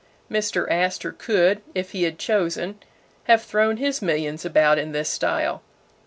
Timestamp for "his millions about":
3.77-4.79